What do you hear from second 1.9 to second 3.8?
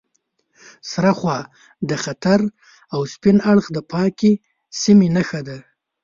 خطر او سپین اړخ د